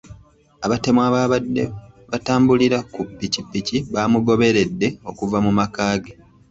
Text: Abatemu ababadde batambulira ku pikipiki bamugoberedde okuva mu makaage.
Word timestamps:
Abatemu 0.65 0.99
ababadde 1.07 1.63
batambulira 2.11 2.77
ku 2.93 3.01
pikipiki 3.19 3.77
bamugoberedde 3.93 4.87
okuva 5.09 5.37
mu 5.45 5.51
makaage. 5.59 6.13